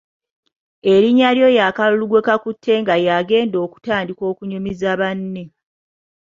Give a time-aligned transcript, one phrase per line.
[0.93, 5.43] Erinnya ly’oyo akalulu gwe kakutte nga yagenda okutandika okunyumiza banne